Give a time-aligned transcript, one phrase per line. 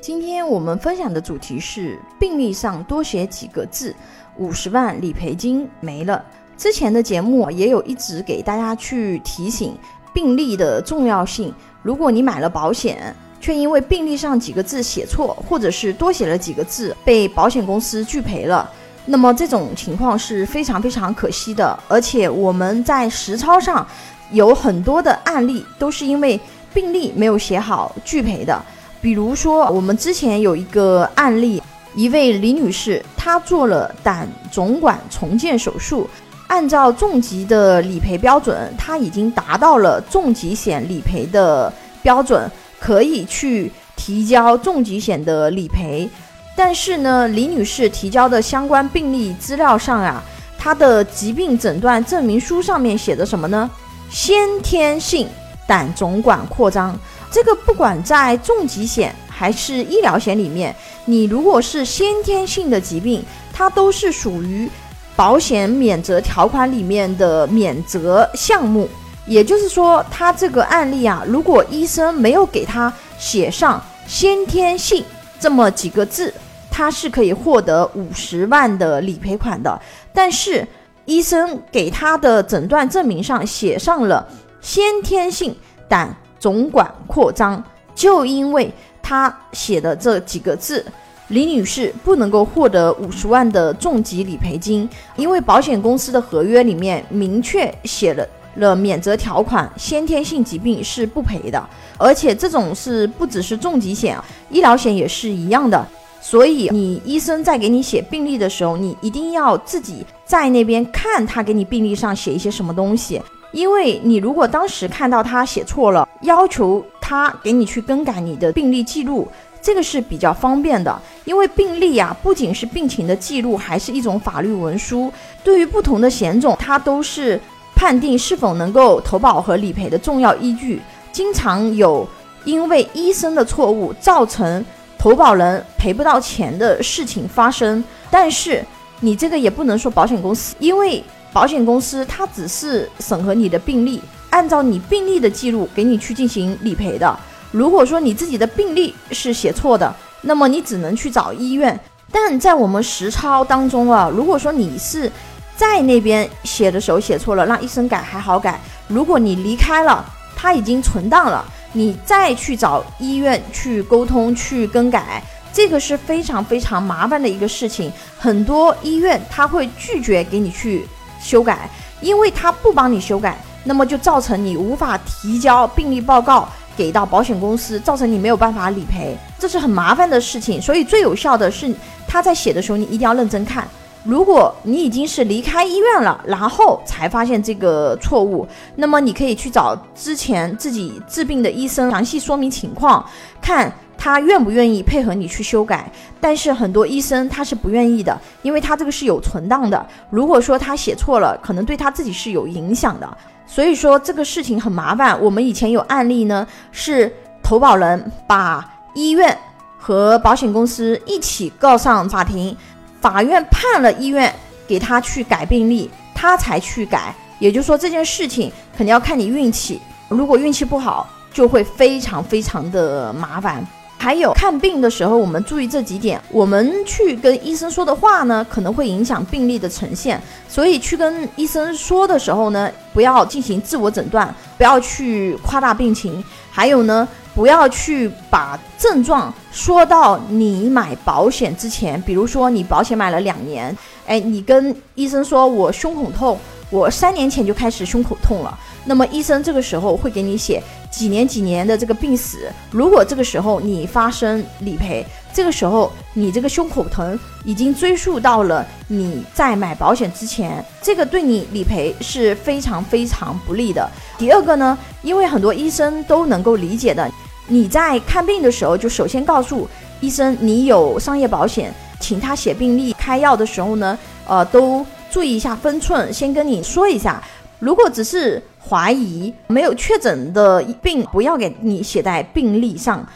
[0.00, 3.94] 今天我们分享的主题是病历上多写几个字，
[4.38, 6.24] 五十万理赔金没了。
[6.56, 9.76] 之前的节目也有一直给大家去提醒
[10.14, 11.52] 病历的重要性。
[11.82, 18.70] 如果你买了保险，却因为病历上几个字写错，或者是多写了几个字，被保险公司拒赔了。
[19.04, 23.86] 那么这种情况是非常非常可惜的，而且我们在实操上
[24.30, 26.40] 有很多的案例都是因为
[26.72, 28.58] 病历没有写好拒赔的。
[29.00, 31.62] 比如说，我们之前有一个案例，
[31.94, 36.08] 一位李女士，她做了胆总管重建手术，
[36.48, 46.08] 按照重疾的理赔标准，她已经达到了重疾险理赔的标准，可以去提交重疾险的理赔。
[46.54, 50.22] 但是呢，李女士提交的相关病历资料上啊，
[50.58, 53.70] 她的疾病诊断证明书上面写的什么呢？
[54.10, 55.26] 先天性
[55.66, 56.98] 胆总管扩张。
[57.30, 64.68] 这个不管在重疾险还是医疗险里面，你如果是先天性的疾病，它都是属于
[65.14, 68.88] 保险免责条款里面的免责项目。
[69.26, 75.04] 也就是说，他这个案例啊，如果医生没有给他写上先天性
[75.38, 76.32] 这么几个字。
[76.72, 79.78] 他是可以获得五十万的理赔款的，
[80.14, 80.66] 但是
[81.04, 84.26] 医生给他的诊断证明上写上了
[84.60, 85.54] 先天性
[85.88, 87.62] 胆总管扩张，
[87.94, 90.84] 就因为他写的这几个字，
[91.28, 105.86] 李女士不能够获得五十万的重疾理赔金，因为保险公司的合约里面明确写了了免责条款，先天性疾病是不赔的，而且这种是不只是重疾险，医疗险也是一样的。
[106.22, 113.22] 所以，你医生在给你写病历的时候，你一定要自己在那边看他给你病历上写一些什么东西。
[113.52, 119.28] 因为你如果当时看到他写错了，要求他给你去更改你的病历记录，
[119.60, 121.00] 这个是比较方便的。
[121.24, 125.12] 因为病历呀，不仅是病情的记录，还是一种法律文书，
[125.44, 127.40] 对于不同的险种，它都是
[127.74, 130.80] 判定是否能够投保和理赔的重要依据。
[131.12, 132.08] 经常有
[132.44, 134.64] 因为医生的错误造成。
[134.98, 138.62] 投保人赔不到钱的事情发生，但是
[139.00, 141.02] 你这个也不能说保险公司，因为
[141.32, 144.00] 保险公司它只是审核你的病例，
[144.30, 147.18] 按照你病例的记录给你去进行理赔的。
[147.50, 151.78] 如果说你自己的病历是写错的，那么你只能去找医院。
[152.12, 155.10] 但在我们实操当中啊，如果说你是
[155.56, 158.54] 在那边写的时候写错了，让医生改还好改；
[158.88, 160.04] 如果你离开了，
[160.36, 161.44] 它已经存档了。
[161.72, 165.22] 你再去找医院去沟通去更改，
[165.52, 167.92] 这个是非常非常麻烦的一个事情。
[168.18, 170.86] 很多医院他会拒绝给你去
[171.20, 171.68] 修改，
[172.00, 180.60] 因为他不帮你修改，那么就造成你无法提交病历报告给到保险公司，造成你没有办法理赔，这是很麻烦的事情。
[180.62, 181.72] 所以最有效的是
[182.06, 183.68] 他在写的时候，你一定要认真看。
[184.02, 193.04] 如果你已经是离开医院了，然后才发现这个错误，那么你可以去找之前自己治病的医生详细说明情况，
[193.42, 195.92] 看他愿不愿意配合你去修改。
[196.18, 199.86] 但是很多医生他是不愿意的，因为他这个是有存档的。
[200.08, 203.18] 如果说他写错了，可能对他自己是有影响的。
[203.46, 205.20] 所以说这个事情很麻烦。
[205.20, 207.12] 我们以前有案例呢，是
[207.42, 209.36] 投保人把医院
[209.78, 212.56] 和保险公司一起告上法庭。
[213.02, 214.34] 法院判了医院
[214.66, 217.14] 给他去改病历，他才去改。
[217.38, 219.80] 也就是说，这件事情肯定要看你运气。
[220.08, 223.66] 如果运气不好，就会非常非常的麻烦。
[224.00, 226.18] 还有看病的时候，我们注意这几点。
[226.30, 230.18] 我们去跟医生说的话呢，可能会影响病历的呈现。
[230.48, 236.24] 所以去跟医生说的时候呢，不要进行自我诊断，不要去夸大病情。
[236.50, 237.06] 还有呢。
[237.32, 243.74] 不要去把症状说到你买保险之前，比如说你保险买了两年，
[244.04, 246.36] 哎，你跟医生说我胸口痛，
[246.70, 252.50] 我三年前就开始胸口痛了，那么医生这个时候会给你写几年几年的这个病史。
[252.70, 263.90] 如果这个时候你发生理赔，这个时候你这个胸口疼已经追溯到了你在买保险之前，这个对你理赔是非常非常不利的。
[264.16, 267.10] 第二个呢，因为很多医生都能够理解的。
[267.48, 269.68] 你在看病的时候，就首先告诉
[269.98, 277.22] 医生你有商业保险，请他写病历、开药的时候呢，呃，都注意一下分寸，先跟你说一下。
[277.58, 283.06] 如果只是怀疑没有确诊的病，不要给你写在病历上。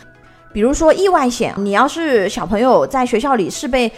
[0.52, 3.90] 比如说意外险，你要是小朋友在学校里是被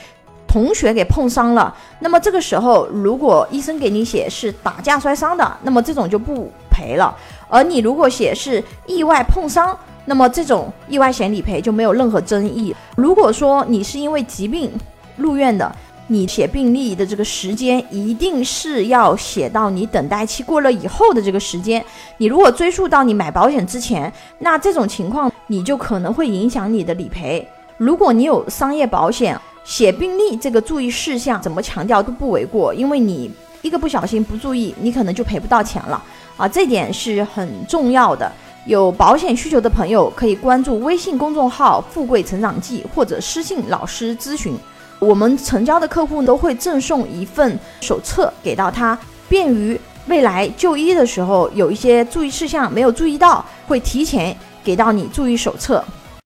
[0.46, 7.14] 同学给碰伤了，那么这个时候如果医生给你写是打架摔伤的，那么这种就不赔了。
[7.48, 12.74] 而你如果写是意外碰伤，那么这种意外险理赔就没有任何争议。
[12.96, 14.70] 如果说你是因为疾病
[15.16, 15.70] 入院的，
[16.08, 21.84] 你写病历的这个时间一定是要写到你等待期过了以后的这个时间。
[22.18, 27.46] 你如果追溯到你买保险之前，那这种情况你就可能会影响你的理赔。
[27.76, 33.28] 如果你有商业保险，写病历这个注意事项怎么强调都不为过，因为你
[33.62, 36.00] 一个不小心不注意，你可能就赔不到钱了
[36.36, 38.30] 啊，这点是很重要的。
[38.64, 44.56] 有保险需求的朋友可以关注微信公众号“富贵成长记”或者私信老师咨询。
[44.98, 48.98] 我们成交的客户都会赠送一份手册给到他，
[49.28, 55.84] 便于未来就医的时候有一些注意事项没有注意到，会提前给到你注意手册。